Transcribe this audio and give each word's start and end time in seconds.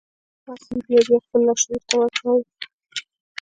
تاسې 0.43 0.69
يې 0.75 0.79
بيا 0.85 0.99
بيا 1.07 1.17
خپل 1.23 1.41
لاشعور 1.47 1.79
ته 1.87 1.93
ورکوئ. 2.01 2.43